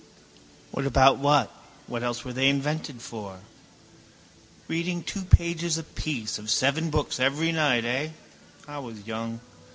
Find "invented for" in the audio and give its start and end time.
2.49-3.39